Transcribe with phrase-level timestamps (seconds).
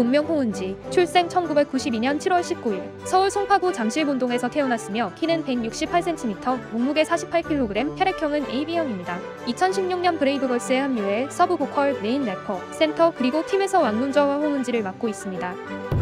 [0.00, 8.48] 본명 홍은지, 출생 1992년 7월 19일, 서울 송파구 잠실본동에서 태어났으며 키는 168cm, 몸무게 48kg, 혈액형은
[8.48, 9.18] AB형입니다.
[9.48, 15.99] 2016년 브레이브걸스에 합류해 서브 보컬, 메인 래퍼, 센터 그리고 팀에서 왕눈좌와 홍은지를 맡고 있습니다.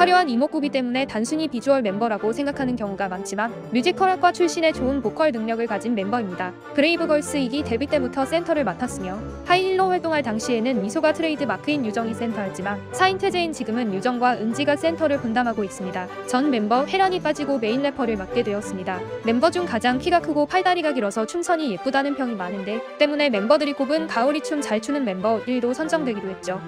[0.00, 5.94] 화려한 이목구비 때문에 단순히 비주얼 멤버라고 생각하는 경우가 많지만 뮤지컬학과 출신의 좋은 보컬 능력을 가진
[5.94, 6.54] 멤버입니다.
[6.72, 13.12] 브레이브걸스 2기 데뷔 때부터 센터를 맡았으며 하이힐로 활동할 당시에는 미소가 트레이드 마크인 유정이 센터였지만 4인
[13.12, 16.08] 체제인 지금은 유정과 은지가 센터를 분담하고 있습니다.
[16.26, 19.00] 전 멤버 혜란이 빠지고 메인 래퍼를 맡게 되었습니다.
[19.26, 24.40] 멤버 중 가장 키가 크고 팔다리가 길어서 춤선이 예쁘다는 평이 많은데 때문에 멤버들이 꼽은 가오리
[24.40, 26.58] 춤 잘 추는 멤버 1위로 선정되기도 했죠.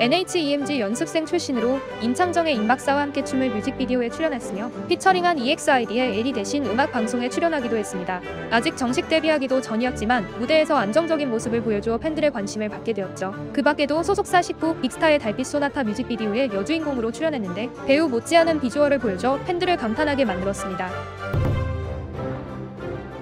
[0.00, 6.90] NH EMG 연습생 출신으로 임창정의 임박사와 함께 춤을 뮤직비디오에 출연했으며 피처링한 EXID의 혜린 대신 음악
[6.90, 8.22] 방송에 출연하기도 했습니다.
[8.50, 13.34] 아직 정식 데뷔하기도 전이었지만 무대에서 안정적인 모습을 보여주어 팬들의 관심을 받게 되었죠.
[13.52, 19.76] 그 밖에도 소속사 식구 빅스타의 달빛 소나타 뮤직비디오에 여주인공으로 출연했는데 배우 못지않은 비주얼을 보여줘 팬들을
[19.76, 21.19] 감탄하게 만들었습니다.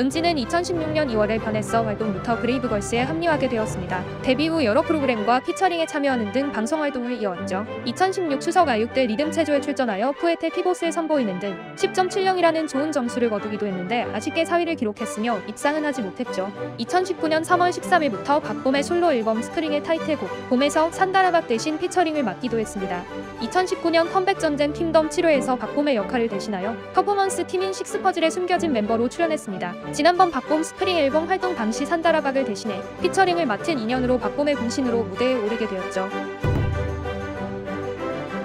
[0.00, 4.02] 은지는 2016년 2월에 변했어 활동부터 브레이브걸스에 합류하게 되었습니다.
[4.22, 7.66] 데뷔 후 여러 프로그램과 피처링에 참여하는 등 방송 활동을 이어왔죠.
[7.84, 13.66] 2016 추석 아육 때 리듬 체조에 출전하여 푸에테 피보스에 선보이는 등 10.70이라는 좋은 점수를 거두기도
[13.66, 16.50] 했는데 아쉽게 4위를 기록했으며 입상은 하지 못했죠.
[16.78, 23.04] 2019년 3월 13일부터 박봄의 솔로 앨범 스프링의 타이틀곡 봄에서 산다라박 대신 피처링을 맡기도 했습니다.
[23.42, 29.89] 2019년 컴백 전쟁 퀸덤 7회에서 박봄의 역할을 대신하여 퍼포먼스 팀인 식스퍼즐에 숨겨진 멤버로 출연했습니다.
[29.92, 35.66] 지난번 박봄 스프링 앨범 활동 당시 산다라박을 대신해 피처링을 맡은 인연으로 박봄의 분신으로 무대에 오르게
[35.66, 36.08] 되었죠.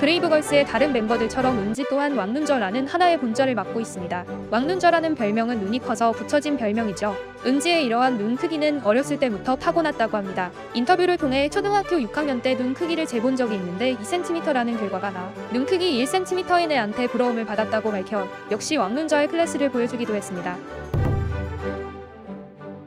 [0.00, 4.24] 브레이브걸스의 다른 멤버들처럼 은지 또한 왕눈좌라는 하나의 본좌를 맡고 있습니다.
[4.50, 7.16] 왕눈좌라는 별명은 눈이 커서 붙여진 별명이죠.
[7.46, 10.50] 은지의 이러한 눈 크기는 어렸을 때부터 타고났다고 합니다.
[10.74, 15.32] 인터뷰를 통해 초등학교 6학년 때 눈 크기를 재본 적이 있는데 2cm라는 결과가 나.
[15.52, 20.56] 눈 크기 1cm인 애한테 부러움을 받았다고 밝혀 역시 왕눈좌 클래스를 보여주기도 했습니다.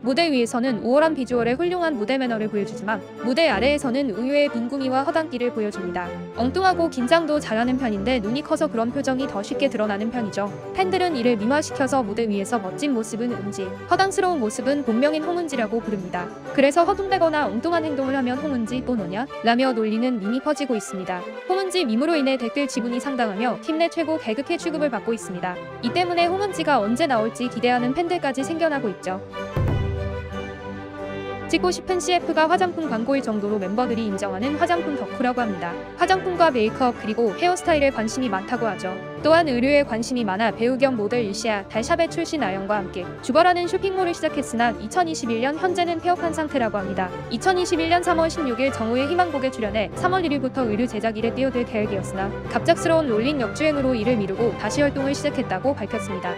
[0.08, 6.08] 무대 위에서는 우월한 비주얼의 훌륭한 무대 매너를 보여주지만 무대 아래에서는 의외의 빙구미와 허당기를 보여줍니다.
[6.38, 10.50] 엉뚱하고 긴장도 잘하는 편인데 눈이 커서 그런 표정이 더 쉽게 드러나는 편이죠.
[10.76, 16.30] 팬들은 이를 미화시켜서 무대 위에서 멋진 모습은 은지, 허당스러운 모습은 본명인 홍은지라고 부릅니다.
[16.54, 19.28] 그래서 허둥대거나 엉뚱한 행동을 하면 홍은지 또 너냐?
[19.44, 21.22] 라며 놀리는 밈이 퍼지고 있습니다.
[21.50, 25.56] 홍은지 밈으로 인해 댓글 지분이 상당하며 팀 내 최고 개그캐 취급을 받고 있습니다.
[25.84, 29.22] 이 때문에 홍은지가 언제 나올지 기대하는 팬들까지 생겨나고 있죠.
[31.48, 35.74] 찍고 싶은 CF가 화장품 광고일 정도로 멤버들이 인정하는 화장품 덕후라고 합니다.
[35.96, 38.94] 화장품과 메이크업 그리고 헤어스타일에 관심이 많다고 하죠.
[39.24, 44.74] 또한 의류에 관심이 많아 배우 겸 모델 유시아 달샵의 출신 아영과 함께 주거라는 쇼핑몰을 시작했으나
[44.74, 47.10] 2021년 현재는 폐업한 상태라고 합니다.
[47.32, 53.40] 2021년 3월 16일 정우의 희망곡에 출연해 3월 1일부터 의류 제작 일에 뛰어들 계획이었으나 갑작스러운 롤링
[53.40, 56.34] 역주행으로 이를 미루고 다시 활동을 시작했다고 밝혔습니다.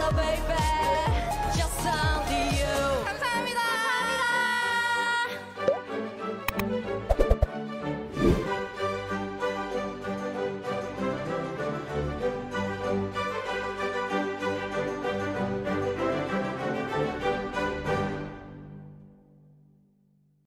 [0.00, 2.27] hello baby, just some